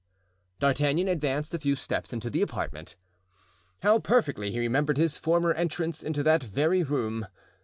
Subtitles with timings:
[0.59, 2.95] D'Artagnan advanced a few steps into the apartment.
[3.83, 7.27] How perfectly he remembered his former entrance into that very room!